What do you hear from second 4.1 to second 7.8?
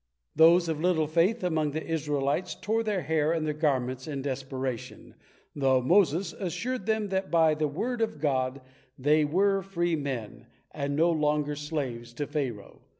desperation, though Moses assured them that by the